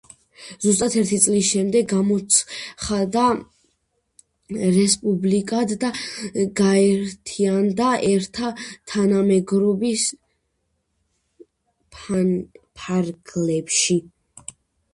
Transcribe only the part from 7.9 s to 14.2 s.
ერთა თანამეგობრობის ფარგლებში.